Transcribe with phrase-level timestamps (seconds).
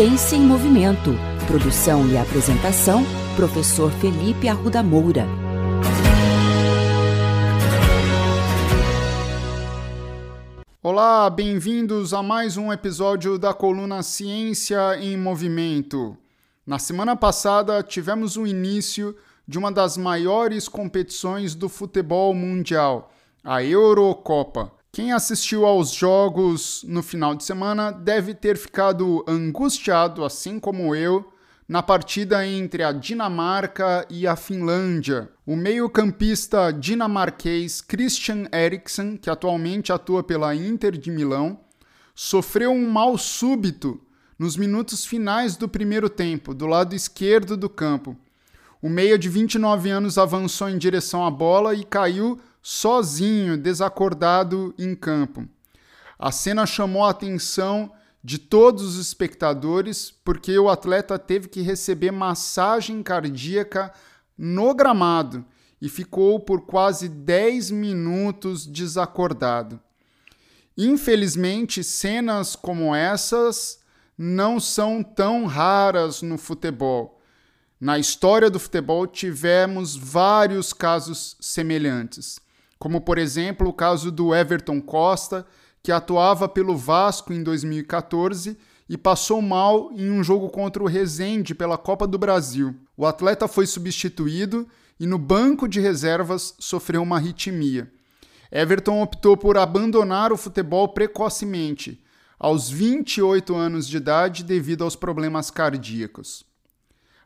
[0.00, 1.10] Ciência em Movimento.
[1.46, 3.04] Produção e apresentação,
[3.36, 5.26] professor Felipe Arruda Moura.
[10.82, 16.16] Olá, bem-vindos a mais um episódio da coluna Ciência em Movimento.
[16.66, 19.14] Na semana passada, tivemos o início
[19.46, 23.12] de uma das maiores competições do futebol mundial,
[23.44, 24.79] a Eurocopa.
[24.92, 31.32] Quem assistiu aos jogos no final de semana deve ter ficado angustiado, assim como eu,
[31.68, 35.30] na partida entre a Dinamarca e a Finlândia.
[35.46, 41.60] O meio-campista dinamarquês Christian Eriksen, que atualmente atua pela Inter de Milão,
[42.12, 44.00] sofreu um mal súbito
[44.36, 48.16] nos minutos finais do primeiro tempo, do lado esquerdo do campo.
[48.82, 54.94] O meia de 29 anos avançou em direção à bola e caiu sozinho, desacordado em
[54.94, 55.48] campo.
[56.18, 62.10] A cena chamou a atenção de todos os espectadores porque o atleta teve que receber
[62.10, 63.92] massagem cardíaca
[64.36, 65.44] no gramado
[65.80, 69.80] e ficou por quase 10 minutos desacordado.
[70.76, 73.80] Infelizmente, cenas como essas
[74.16, 77.18] não são tão raras no futebol.
[77.80, 82.38] Na história do futebol tivemos vários casos semelhantes
[82.80, 85.46] como por exemplo o caso do Everton Costa,
[85.82, 88.56] que atuava pelo Vasco em 2014
[88.88, 92.74] e passou mal em um jogo contra o Rezende pela Copa do Brasil.
[92.96, 94.66] O atleta foi substituído
[94.98, 97.92] e no banco de reservas sofreu uma arritmia.
[98.50, 102.02] Everton optou por abandonar o futebol precocemente,
[102.38, 106.49] aos 28 anos de idade, devido aos problemas cardíacos.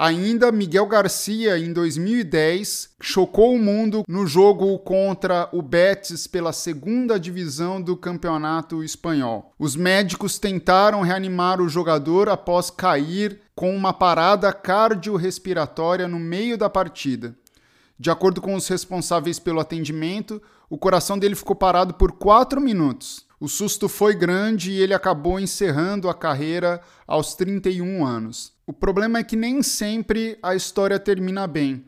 [0.00, 7.18] Ainda Miguel Garcia, em 2010, chocou o mundo no jogo contra o Betis pela segunda
[7.18, 9.52] divisão do campeonato espanhol.
[9.58, 16.70] Os médicos tentaram reanimar o jogador após cair com uma parada cardiorrespiratória no meio da
[16.70, 17.34] partida.
[17.98, 23.26] De acordo com os responsáveis pelo atendimento, o coração dele ficou parado por quatro minutos.
[23.40, 28.56] O susto foi grande e ele acabou encerrando a carreira aos 31 anos.
[28.68, 31.86] O problema é que nem sempre a história termina bem.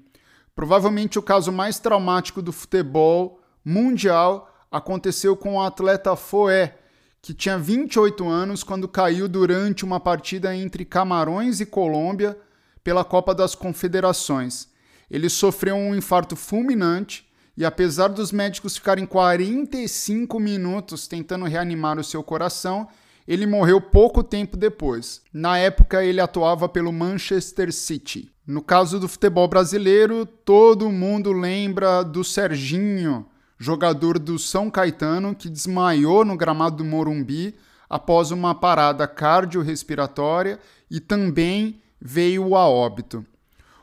[0.57, 6.79] Provavelmente o caso mais traumático do futebol mundial aconteceu com o atleta Foé,
[7.21, 12.35] que tinha 28 anos quando caiu durante uma partida entre Camarões e Colômbia
[12.83, 14.67] pela Copa das Confederações.
[15.11, 22.05] Ele sofreu um infarto fulminante e apesar dos médicos ficarem 45 minutos tentando reanimar o
[22.05, 22.89] seu coração,
[23.31, 25.23] ele morreu pouco tempo depois.
[25.33, 28.29] Na época, ele atuava pelo Manchester City.
[28.45, 33.25] No caso do futebol brasileiro, todo mundo lembra do Serginho,
[33.57, 37.55] jogador do São Caetano, que desmaiou no gramado do Morumbi
[37.89, 40.59] após uma parada cardiorrespiratória
[40.91, 43.25] e também veio a óbito.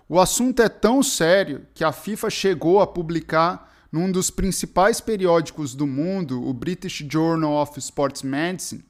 [0.09, 5.73] O assunto é tão sério que a FIFA chegou a publicar num dos principais periódicos
[5.73, 8.83] do mundo, o British Journal of Sports Medicine,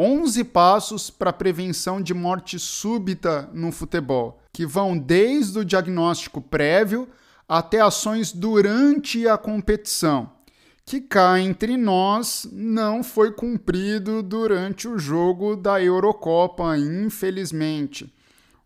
[0.00, 7.08] 11 passos para prevenção de morte súbita no futebol, que vão desde o diagnóstico prévio
[7.48, 10.30] até ações durante a competição,
[10.84, 18.14] que cá entre nós não foi cumprido durante o jogo da Eurocopa, infelizmente.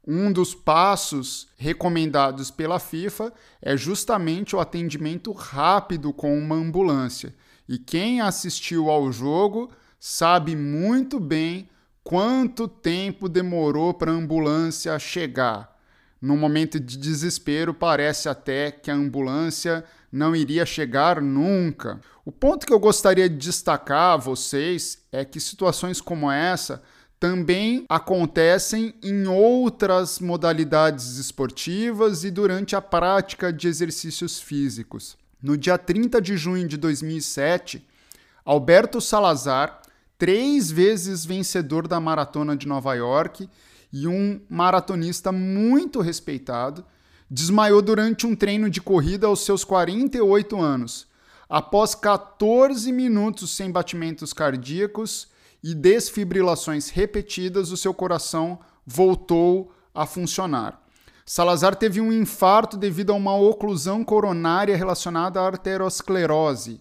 [0.07, 3.33] Um dos passos recomendados pela FIFA
[3.63, 7.35] é justamente o atendimento rápido com uma ambulância.
[7.67, 9.71] E quem assistiu ao jogo
[10.05, 11.69] sabe muito bem
[12.03, 15.79] quanto tempo demorou para a ambulância chegar.
[16.21, 22.01] No momento de desespero, parece até que a ambulância não iria chegar nunca.
[22.25, 26.83] O ponto que eu gostaria de destacar a vocês é que situações como essa
[27.21, 35.17] também acontecem em outras modalidades esportivas e durante a prática de exercícios físicos.
[35.41, 37.87] No dia 30 de junho de 2007,
[38.45, 39.82] Alberto Salazar,
[40.23, 43.51] três vezes vencedor da maratona de Nova York
[43.93, 46.85] e um maratonista muito respeitado,
[47.29, 51.09] desmaiou durante um treino de corrida aos seus 48 anos.
[51.49, 55.27] Após 14 minutos sem batimentos cardíacos
[55.61, 60.81] e desfibrilações repetidas, o seu coração voltou a funcionar.
[61.27, 66.81] Salazar teve um infarto devido a uma oclusão coronária relacionada à arteriosclerose,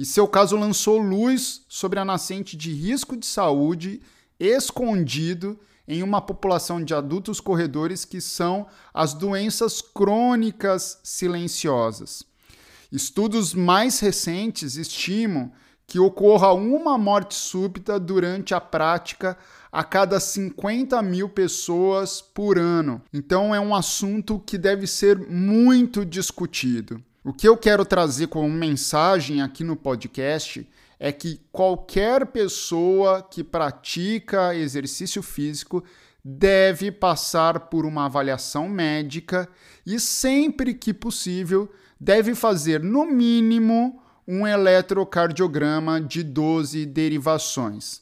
[0.00, 4.00] e seu caso lançou luz sobre a nascente de risco de saúde
[4.38, 12.24] escondido em uma população de adultos corredores que são as doenças crônicas silenciosas.
[12.90, 15.52] Estudos mais recentes estimam
[15.86, 19.36] que ocorra uma morte súbita durante a prática
[19.70, 23.02] a cada 50 mil pessoas por ano.
[23.12, 27.04] Então é um assunto que deve ser muito discutido.
[27.22, 30.66] O que eu quero trazer como mensagem aqui no podcast
[30.98, 35.84] é que qualquer pessoa que pratica exercício físico
[36.24, 39.46] deve passar por uma avaliação médica
[39.84, 41.70] e, sempre que possível,
[42.00, 48.00] deve fazer no mínimo um eletrocardiograma de 12 derivações.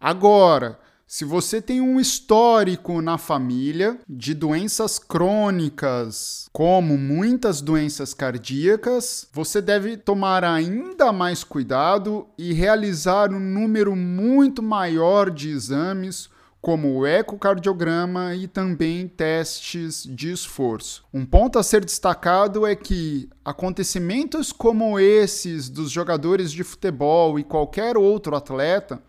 [0.00, 0.78] Agora,
[1.10, 9.60] se você tem um histórico na família de doenças crônicas, como muitas doenças cardíacas, você
[9.60, 16.30] deve tomar ainda mais cuidado e realizar um número muito maior de exames
[16.60, 21.02] como o ecocardiograma e também testes de esforço.
[21.12, 27.42] Um ponto a ser destacado é que acontecimentos como esses dos jogadores de futebol e
[27.42, 29.02] qualquer outro atleta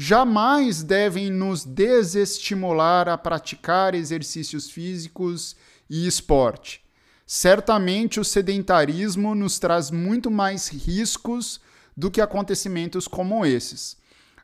[0.00, 5.56] jamais devem nos desestimular a praticar exercícios físicos
[5.90, 6.80] e esporte.
[7.26, 11.60] Certamente o sedentarismo nos traz muito mais riscos
[11.96, 13.96] do que acontecimentos como esses.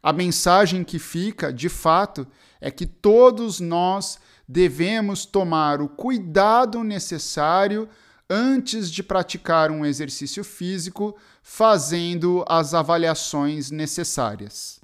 [0.02, 2.26] A mensagem que fica, de fato,
[2.60, 4.18] é que todos nós
[4.48, 7.88] devemos tomar o cuidado necessário
[8.28, 14.83] antes de praticar um exercício físico, fazendo as avaliações necessárias.